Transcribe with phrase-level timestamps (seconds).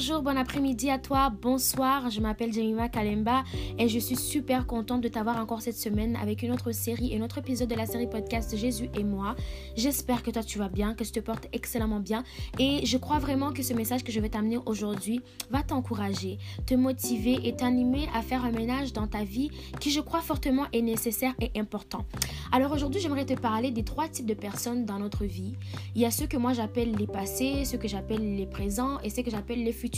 [0.00, 2.08] Bonjour, bon après-midi à toi, bonsoir.
[2.08, 3.44] Je m'appelle Jemima Kalemba
[3.78, 7.22] et je suis super contente de t'avoir encore cette semaine avec une autre série, un
[7.22, 9.36] autre épisode de la série podcast Jésus et moi.
[9.76, 12.24] J'espère que toi tu vas bien, que tu te portes excellemment bien
[12.58, 16.72] et je crois vraiment que ce message que je vais t'amener aujourd'hui va t'encourager, te
[16.72, 20.80] motiver et t'animer à faire un ménage dans ta vie qui je crois fortement est
[20.80, 22.06] nécessaire et important.
[22.52, 25.52] Alors aujourd'hui, j'aimerais te parler des trois types de personnes dans notre vie.
[25.94, 29.10] Il y a ceux que moi j'appelle les passés, ceux que j'appelle les présents et
[29.10, 29.89] ceux que j'appelle les futurs.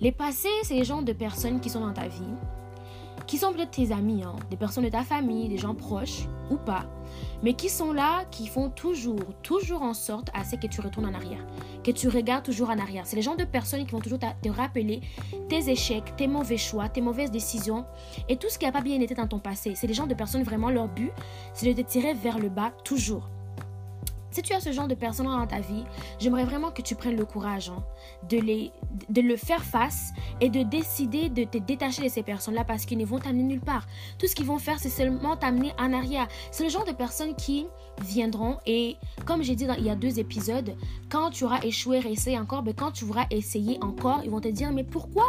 [0.00, 2.34] Les passés, c'est les gens de personnes qui sont dans ta vie,
[3.26, 6.56] qui sont peut-être tes amis, hein, des personnes de ta famille, des gens proches ou
[6.56, 6.84] pas,
[7.42, 11.06] mais qui sont là, qui font toujours, toujours en sorte à ce que tu retournes
[11.06, 11.46] en arrière,
[11.82, 13.06] que tu regardes toujours en arrière.
[13.06, 15.00] C'est les gens de personnes qui vont toujours te rappeler
[15.48, 17.86] tes échecs, tes mauvais choix, tes mauvaises décisions
[18.28, 19.74] et tout ce qui n'a pas bien été dans ton passé.
[19.74, 21.12] C'est les gens de personnes vraiment leur but,
[21.54, 23.30] c'est de te tirer vers le bas toujours.
[24.34, 25.84] Si tu as ce genre de personnes dans ta vie,
[26.18, 27.84] j'aimerais vraiment que tu prennes le courage hein,
[28.28, 28.72] de, les,
[29.08, 32.98] de le faire face et de décider de te détacher de ces personnes-là parce qu'ils
[32.98, 33.86] ne vont t'amener nulle part.
[34.18, 36.26] Tout ce qu'ils vont faire, c'est seulement t'amener en arrière.
[36.50, 37.66] C'est le genre de personnes qui
[38.02, 40.74] viendront et, comme j'ai dit il y a deux épisodes,
[41.08, 44.48] quand tu auras échoué, réessayé encore, ben, quand tu voudras essayer encore, ils vont te
[44.48, 45.26] dire, mais pourquoi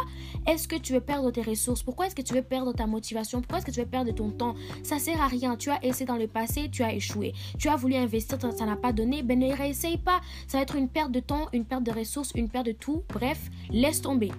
[0.48, 1.84] est-ce que tu veux perdre tes ressources?
[1.84, 3.40] Pourquoi est-ce que tu veux perdre ta motivation?
[3.40, 4.56] Pourquoi est-ce que tu veux perdre ton temps?
[4.82, 5.54] Ça sert à rien.
[5.54, 7.34] Tu as essayé dans le passé, tu as échoué.
[7.56, 10.20] Tu as voulu investir, ça n'a pas donné, ben ne réessaye pas.
[10.48, 13.04] Ça va être une perte de temps, une perte de ressources, une perte de tout.
[13.12, 14.32] Bref, laisse tomber.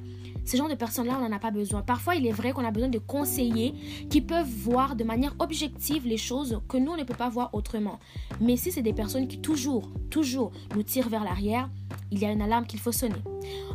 [0.48, 1.82] Ce genre de personnes-là, on n'en a pas besoin.
[1.82, 3.74] Parfois, il est vrai qu'on a besoin de conseillers
[4.10, 7.50] qui peuvent voir de manière objective les choses que nous, on ne peut pas voir
[7.54, 8.00] autrement.
[8.40, 11.70] Mais si c'est des personnes qui toujours, toujours nous tirent vers l'arrière,
[12.12, 13.22] il y a une alarme qu'il faut sonner.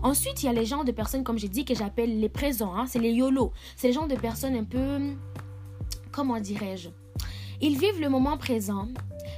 [0.03, 2.75] Ensuite, il y a les gens de personnes, comme j'ai dit, que j'appelle les présents.
[2.75, 2.87] Hein.
[2.87, 3.53] c'est les YOLO.
[3.77, 4.99] C'est les gens de personnes un peu...
[6.11, 6.89] Comment dirais-je?
[7.61, 8.89] Ils vivent le moment présent,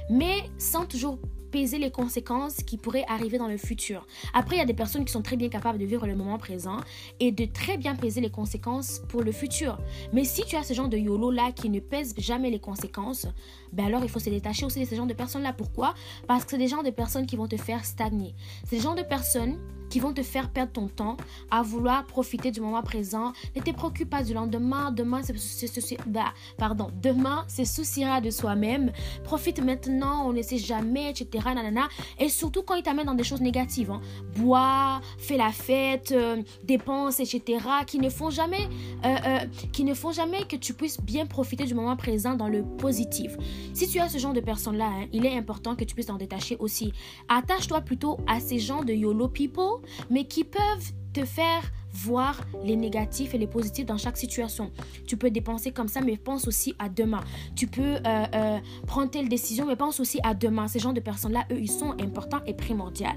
[0.09, 1.19] mais sans toujours
[1.55, 4.05] peser les conséquences qui pourraient arriver dans le futur.
[4.33, 6.37] Après, il y a des personnes qui sont très bien capables de vivre le moment
[6.37, 6.81] présent
[7.21, 9.77] et de très bien peser les conséquences pour le futur.
[10.11, 13.27] Mais si tu as ce genre de YOLO là qui ne pèse jamais les conséquences,
[13.71, 15.53] ben alors il faut se détacher aussi de ce genre de personnes là.
[15.53, 15.93] Pourquoi?
[16.27, 18.35] Parce que c'est des gens de personnes qui vont te faire stagner.
[18.65, 19.57] C'est des gens de personnes
[19.95, 21.15] qui vont te faire perdre ton temps
[21.49, 23.31] à vouloir profiter du moment présent.
[23.55, 24.91] Ne te préoccupe pas du lendemain.
[24.91, 28.91] Demain, c'est bah, pardon, demain, c'est souciera de soi-même.
[29.23, 31.45] Profite maintenant, on ne sait jamais, etc.
[31.55, 31.87] Nanana.
[32.19, 33.89] Et surtout quand il t'amène dans des choses négatives.
[33.89, 34.01] Hein.
[34.35, 37.65] Bois, fais la fête, euh, dépense, etc.
[37.87, 38.67] Qui ne font jamais,
[39.05, 39.39] euh, euh,
[39.71, 43.37] qui ne font jamais que tu puisses bien profiter du moment présent dans le positif.
[43.73, 46.17] Si tu as ce genre de personnes-là, hein, il est important que tu puisses t'en
[46.17, 46.91] détacher aussi.
[47.29, 51.63] Attache-toi plutôt à ces gens de YOLO people mais qui peuvent te faire
[51.95, 54.71] voir les négatifs et les positifs dans chaque situation.
[55.07, 57.21] Tu peux dépenser comme ça, mais pense aussi à demain.
[57.55, 60.67] Tu peux euh, euh, prendre telle décision, mais pense aussi à demain.
[60.67, 63.07] Ces gens de personnes-là, eux, ils sont importants et primordiaux.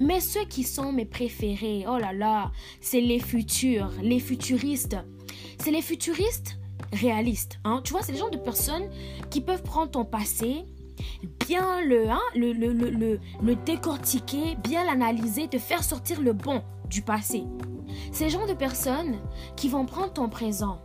[0.00, 4.96] Mais ceux qui sont mes préférés, oh là là, c'est les futurs, les futuristes.
[5.58, 6.58] C'est les futuristes
[6.92, 7.58] réalistes.
[7.64, 7.80] Hein?
[7.84, 8.88] Tu vois, c'est les gens de personnes
[9.30, 10.64] qui peuvent prendre ton passé,
[11.46, 12.20] bien le, hein,
[13.64, 17.44] décortiquer, bien l'analyser, te faire sortir le bon du passé.
[18.12, 19.16] Ces gens de personnes
[19.56, 20.78] qui vont prendre ton présent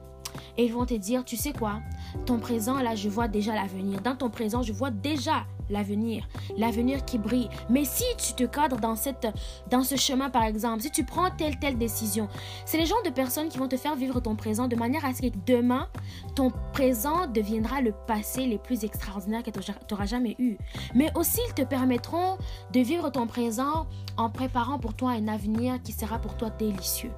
[0.58, 1.80] et ils vont te dire, tu sais quoi,
[2.26, 4.02] ton présent, là, je vois déjà l'avenir.
[4.02, 6.28] Dans ton présent, je vois déjà l'avenir,
[6.58, 7.50] l'avenir qui brille.
[7.70, 9.28] Mais si tu te cadres dans, cette,
[9.70, 12.28] dans ce chemin, par exemple, si tu prends telle, telle décision,
[12.66, 15.14] c'est les gens de personnes qui vont te faire vivre ton présent de manière à
[15.14, 15.88] ce que demain,
[16.36, 19.60] ton présent deviendra le passé les plus extraordinaires que tu
[19.90, 20.58] n'auras jamais eu.
[20.94, 22.38] Mais aussi, ils te permettront
[22.72, 27.12] de vivre ton présent en préparant pour toi un avenir qui sera pour toi délicieux.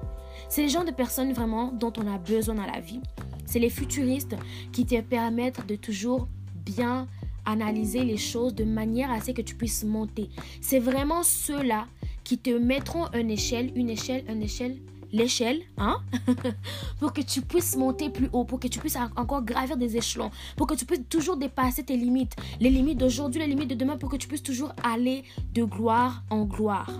[0.48, 3.00] C'est les gens de personnes vraiment dont on a besoin dans la vie.
[3.46, 4.36] C'est les futuristes
[4.72, 6.28] qui te permettent de toujours
[6.64, 7.06] bien
[7.44, 10.30] analyser les choses de manière à ce que tu puisses monter.
[10.60, 11.86] C'est vraiment ceux-là
[12.24, 14.78] qui te mettront une échelle, une échelle, une échelle,
[15.12, 16.00] l'échelle, hein,
[16.98, 20.30] pour que tu puisses monter plus haut, pour que tu puisses encore gravir des échelons,
[20.56, 23.96] pour que tu puisses toujours dépasser tes limites, les limites d'aujourd'hui, les limites de demain,
[23.96, 25.22] pour que tu puisses toujours aller
[25.54, 26.90] de gloire en gloire.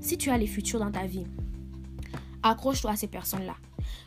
[0.00, 1.26] Si tu as les futurs dans ta vie,
[2.42, 3.54] accroche-toi à ces personnes-là.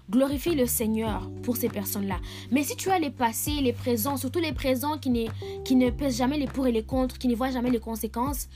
[0.10, 2.20] Glorifie le Seigneur pour ces personnes-là.
[2.52, 5.28] Mais si tu as les passés, les présents, surtout les présents qui ne,
[5.64, 8.50] qui ne pèsent jamais les pour et les contre, qui ne voient jamais les conséquences,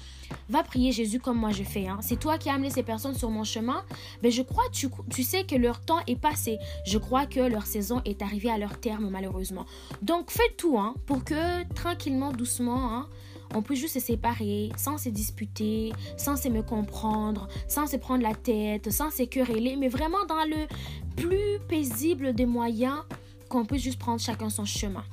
[0.49, 1.87] va prier Jésus comme moi je fais.
[1.87, 1.99] Hein.
[2.01, 3.83] C'est toi qui as amené ces personnes sur mon chemin.
[4.23, 6.59] Mais je crois, tu, tu sais que leur temps est passé.
[6.85, 9.65] Je crois que leur saison est arrivée à leur terme malheureusement.
[10.01, 13.07] Donc fais tout hein, pour que tranquillement, doucement, hein,
[13.53, 18.23] on peut juste se séparer sans se disputer, sans se me comprendre, sans se prendre
[18.23, 20.67] la tête, sans se quereller, mais vraiment dans le
[21.15, 22.99] plus paisible des moyens
[23.49, 25.03] qu'on peut juste prendre chacun son chemin.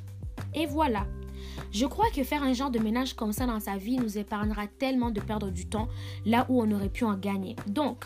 [0.54, 1.06] Et voilà.
[1.72, 4.66] Je crois que faire un genre de ménage comme ça dans sa vie nous épargnera
[4.66, 5.88] tellement de perdre du temps
[6.25, 7.56] là où on aurait pu en gagner.
[7.66, 8.04] Donc,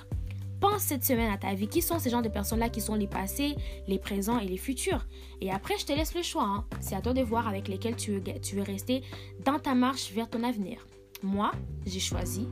[0.60, 1.68] pense cette semaine à ta vie.
[1.68, 3.56] Qui sont ces gens de personnes-là qui sont les passés,
[3.86, 5.06] les présents et les futurs?
[5.40, 6.44] Et après, je te laisse le choix.
[6.44, 6.64] Hein.
[6.80, 9.02] C'est à toi de voir avec lesquels tu veux, tu veux rester
[9.44, 10.86] dans ta marche vers ton avenir.
[11.22, 11.50] Moi,
[11.84, 12.46] j'ai choisi.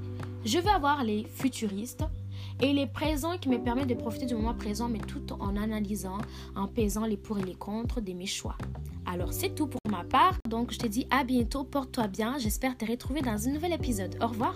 [0.45, 2.05] Je veux avoir les futuristes
[2.61, 6.19] et les présents qui me permettent de profiter du moment présent, mais tout en analysant,
[6.55, 8.57] en pesant les pour et les contre de mes choix.
[9.05, 12.77] Alors c'est tout pour ma part, donc je te dis à bientôt, porte-toi bien, j'espère
[12.77, 14.17] te retrouver dans un nouvel épisode.
[14.21, 14.55] Au revoir